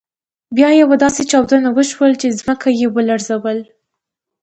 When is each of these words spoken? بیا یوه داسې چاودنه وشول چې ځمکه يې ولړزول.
بیا 0.55 0.69
یوه 0.81 0.95
داسې 1.03 1.21
چاودنه 1.31 1.69
وشول 1.77 2.11
چې 2.21 2.35
ځمکه 2.39 2.67
يې 2.79 2.87
ولړزول. 2.95 3.59